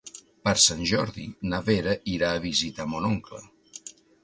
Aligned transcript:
Per 0.47 0.53
Sant 0.61 0.79
Jordi 0.91 1.25
na 1.51 1.59
Vera 1.67 1.95
irà 2.15 2.33
a 2.39 2.41
visitar 2.49 2.91
mon 2.95 3.09
oncle. 3.13 3.45